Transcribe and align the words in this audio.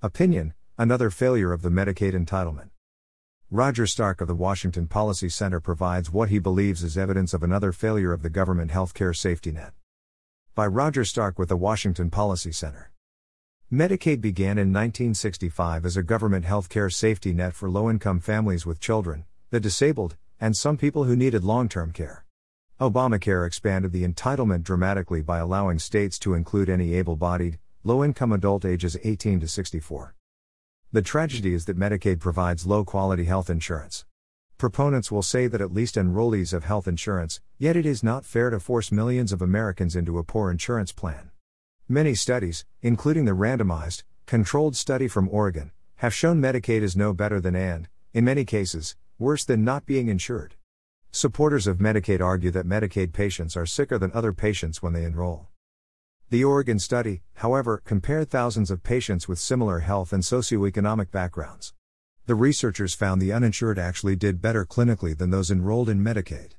Opinion 0.00 0.54
Another 0.78 1.10
failure 1.10 1.52
of 1.52 1.62
the 1.62 1.70
Medicaid 1.70 2.12
entitlement. 2.14 2.70
Roger 3.50 3.84
Stark 3.84 4.20
of 4.20 4.28
the 4.28 4.34
Washington 4.36 4.86
Policy 4.86 5.28
Center 5.28 5.58
provides 5.58 6.12
what 6.12 6.28
he 6.28 6.38
believes 6.38 6.84
is 6.84 6.96
evidence 6.96 7.34
of 7.34 7.42
another 7.42 7.72
failure 7.72 8.12
of 8.12 8.22
the 8.22 8.30
government 8.30 8.70
healthcare 8.70 9.16
safety 9.16 9.50
net. 9.50 9.72
By 10.54 10.68
Roger 10.68 11.04
Stark 11.04 11.36
with 11.36 11.48
the 11.48 11.56
Washington 11.56 12.10
Policy 12.10 12.52
Center. 12.52 12.92
Medicaid 13.72 14.20
began 14.20 14.56
in 14.56 14.72
1965 14.72 15.84
as 15.84 15.96
a 15.96 16.04
government 16.04 16.44
healthcare 16.44 16.92
safety 16.92 17.32
net 17.32 17.52
for 17.52 17.68
low 17.68 17.90
income 17.90 18.20
families 18.20 18.64
with 18.64 18.78
children, 18.78 19.24
the 19.50 19.58
disabled, 19.58 20.14
and 20.40 20.56
some 20.56 20.76
people 20.76 21.04
who 21.04 21.16
needed 21.16 21.42
long 21.42 21.68
term 21.68 21.90
care. 21.90 22.24
Obamacare 22.80 23.44
expanded 23.44 23.90
the 23.90 24.06
entitlement 24.06 24.62
dramatically 24.62 25.22
by 25.22 25.40
allowing 25.40 25.80
states 25.80 26.20
to 26.20 26.34
include 26.34 26.68
any 26.68 26.94
able 26.94 27.16
bodied, 27.16 27.58
low 27.84 28.04
income 28.04 28.32
adult 28.32 28.64
ages 28.64 28.96
18 29.04 29.40
to 29.40 29.48
64. 29.48 30.14
The 30.92 31.02
tragedy 31.02 31.54
is 31.54 31.66
that 31.66 31.78
Medicaid 31.78 32.18
provides 32.18 32.66
low 32.66 32.84
quality 32.84 33.24
health 33.24 33.48
insurance. 33.48 34.04
Proponents 34.56 35.12
will 35.12 35.22
say 35.22 35.46
that 35.46 35.60
at 35.60 35.72
least 35.72 35.94
enrollees 35.94 36.50
have 36.50 36.64
health 36.64 36.88
insurance, 36.88 37.40
yet 37.58 37.76
it 37.76 37.86
is 37.86 38.02
not 38.02 38.24
fair 38.24 38.50
to 38.50 38.58
force 38.58 38.90
millions 38.90 39.32
of 39.32 39.40
Americans 39.40 39.94
into 39.94 40.18
a 40.18 40.24
poor 40.24 40.50
insurance 40.50 40.90
plan. 40.90 41.30
Many 41.88 42.14
studies, 42.14 42.64
including 42.82 43.24
the 43.24 43.32
randomized, 43.32 44.02
controlled 44.26 44.74
study 44.74 45.06
from 45.06 45.28
Oregon, 45.28 45.70
have 45.96 46.12
shown 46.12 46.40
Medicaid 46.40 46.82
is 46.82 46.96
no 46.96 47.12
better 47.14 47.40
than 47.40 47.54
and, 47.54 47.88
in 48.12 48.24
many 48.24 48.44
cases, 48.44 48.96
worse 49.18 49.44
than 49.44 49.62
not 49.62 49.86
being 49.86 50.08
insured. 50.08 50.56
Supporters 51.12 51.66
of 51.66 51.78
Medicaid 51.78 52.20
argue 52.20 52.50
that 52.50 52.66
Medicaid 52.66 53.12
patients 53.12 53.56
are 53.56 53.66
sicker 53.66 53.98
than 53.98 54.10
other 54.12 54.32
patients 54.32 54.82
when 54.82 54.92
they 54.92 55.04
enroll. 55.04 55.48
The 56.30 56.44
Oregon 56.44 56.78
study, 56.78 57.22
however, 57.36 57.80
compared 57.86 58.28
thousands 58.28 58.70
of 58.70 58.82
patients 58.82 59.28
with 59.28 59.38
similar 59.38 59.78
health 59.78 60.12
and 60.12 60.22
socioeconomic 60.22 61.10
backgrounds. 61.10 61.72
The 62.26 62.34
researchers 62.34 62.92
found 62.92 63.22
the 63.22 63.32
uninsured 63.32 63.78
actually 63.78 64.14
did 64.14 64.42
better 64.42 64.66
clinically 64.66 65.16
than 65.16 65.30
those 65.30 65.50
enrolled 65.50 65.88
in 65.88 66.04
Medicaid. 66.04 66.50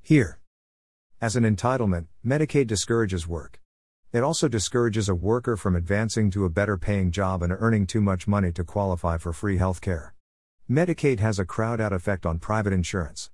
Here. 0.00 0.38
As 1.20 1.34
an 1.34 1.42
entitlement, 1.42 2.06
Medicaid 2.24 2.68
discourages 2.68 3.26
work. 3.26 3.60
It 4.12 4.22
also 4.22 4.46
discourages 4.46 5.08
a 5.08 5.16
worker 5.16 5.56
from 5.56 5.74
advancing 5.74 6.30
to 6.30 6.44
a 6.44 6.50
better 6.50 6.78
paying 6.78 7.10
job 7.10 7.42
and 7.42 7.52
earning 7.58 7.88
too 7.88 8.00
much 8.00 8.28
money 8.28 8.52
to 8.52 8.62
qualify 8.62 9.18
for 9.18 9.32
free 9.32 9.56
health 9.56 9.80
care. 9.80 10.14
Medicaid 10.70 11.18
has 11.18 11.40
a 11.40 11.44
crowd 11.44 11.80
out 11.80 11.92
effect 11.92 12.24
on 12.24 12.38
private 12.38 12.72
insurance. 12.72 13.32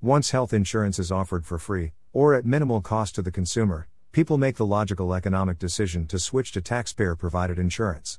Once 0.00 0.30
health 0.30 0.54
insurance 0.54 0.98
is 0.98 1.12
offered 1.12 1.44
for 1.44 1.58
free, 1.58 1.92
or 2.14 2.32
at 2.32 2.46
minimal 2.46 2.80
cost 2.80 3.14
to 3.14 3.20
the 3.20 3.30
consumer, 3.30 3.86
people 4.16 4.38
make 4.38 4.56
the 4.56 4.64
logical 4.64 5.12
economic 5.12 5.58
decision 5.58 6.06
to 6.06 6.18
switch 6.18 6.50
to 6.50 6.58
taxpayer 6.62 7.14
provided 7.14 7.58
insurance. 7.58 8.18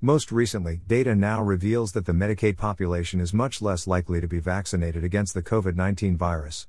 Most 0.00 0.32
recently, 0.32 0.80
data 0.86 1.14
now 1.14 1.42
reveals 1.42 1.92
that 1.92 2.06
the 2.06 2.14
Medicaid 2.14 2.56
population 2.56 3.20
is 3.20 3.34
much 3.34 3.60
less 3.60 3.86
likely 3.86 4.22
to 4.22 4.26
be 4.26 4.38
vaccinated 4.38 5.04
against 5.04 5.34
the 5.34 5.42
COVID 5.42 5.76
19 5.76 6.16
virus. 6.16 6.68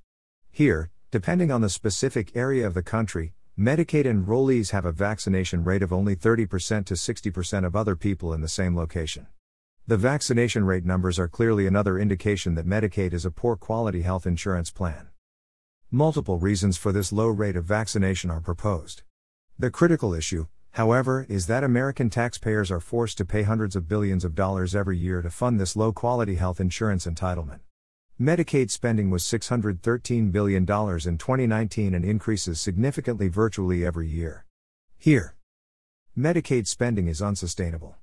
Here, 0.52 0.90
depending 1.12 1.50
on 1.50 1.62
the 1.62 1.70
specific 1.70 2.36
area 2.36 2.68
of 2.68 2.74
the 2.74 2.84
country, 2.84 3.32
Medicaid 3.58 4.04
enrollees 4.04 4.72
have 4.72 4.84
a 4.84 4.92
vaccination 4.92 5.64
rate 5.64 5.82
of 5.82 5.94
only 5.94 6.18
30% 6.18 6.86
to 6.88 6.96
60% 6.96 7.66
of 7.66 7.74
other 7.74 7.96
people 7.96 8.34
in 8.34 8.42
the 8.42 8.50
same 8.50 8.76
location. 8.76 9.28
The 9.88 9.96
vaccination 9.96 10.66
rate 10.66 10.84
numbers 10.84 11.18
are 11.18 11.30
clearly 11.30 11.68
another 11.68 11.98
indication 11.98 12.56
that 12.56 12.68
Medicaid 12.68 13.14
is 13.14 13.24
a 13.24 13.32
poor 13.32 13.56
quality 13.56 14.02
health 14.02 14.28
insurance 14.28 14.72
plan. 14.72 15.11
Multiple 15.94 16.38
reasons 16.38 16.78
for 16.78 16.94
this 16.94 17.12
low 17.12 17.28
rate 17.28 17.58
of 17.58 17.66
vaccination 17.66 18.32
are 18.32 18.40
proposed. 18.40 19.02
The 19.60 19.70
critical 19.70 20.14
issue, 20.14 20.48
however, 20.72 21.26
is 21.28 21.48
that 21.48 21.66
American 21.66 22.10
taxpayers 22.10 22.72
are 22.72 22.80
forced 22.80 23.18
to 23.18 23.26
pay 23.26 23.44
hundreds 23.44 23.76
of 23.76 23.90
billions 23.90 24.24
of 24.24 24.34
dollars 24.34 24.74
every 24.74 24.98
year 24.98 25.22
to 25.22 25.30
fund 25.30 25.60
this 25.60 25.76
low 25.76 25.92
quality 25.92 26.36
health 26.36 26.62
insurance 26.62 27.06
entitlement. 27.06 27.60
Medicaid 28.18 28.72
spending 28.72 29.10
was 29.10 29.24
$613 29.24 30.32
billion 30.32 30.62
in 30.62 30.66
2019 31.18 31.94
and 31.94 32.06
increases 32.06 32.62
significantly 32.62 33.28
virtually 33.28 33.86
every 33.86 34.08
year. 34.08 34.46
Here, 34.98 35.36
Medicaid 36.18 36.68
spending 36.68 37.10
is 37.10 37.22
unsustainable. 37.22 37.98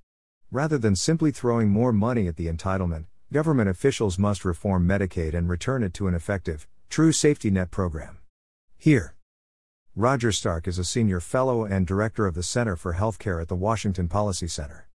Rather 0.51 0.77
than 0.77 0.95
simply 0.95 1.31
throwing 1.31 1.71
more 1.71 1.95
money 1.95 2.29
at 2.29 2.37
the 2.37 2.49
entitlement, 2.49 3.07
government 3.33 3.71
officials 3.71 4.19
must 4.19 4.45
reform 4.45 4.87
Medicaid 4.87 5.33
and 5.33 5.49
return 5.49 5.83
it 5.83 5.95
to 5.95 6.07
an 6.07 6.15
effective, 6.15 6.69
True 6.89 7.13
Safety 7.13 7.51
Net 7.51 7.71
Program. 7.71 8.19
Here. 8.77 9.15
Roger 9.95 10.33
Stark 10.33 10.67
is 10.67 10.79
a 10.79 10.85
senior 10.85 11.21
fellow 11.21 11.65
and 11.65 11.87
director 11.87 12.27
of 12.27 12.35
the 12.35 12.43
Center 12.43 12.77
for 12.77 12.95
Healthcare 12.95 13.43
at 13.43 13.49
the 13.49 13.55
Washington 13.55 14.09
Policy 14.09 14.49
Center. 14.49 14.87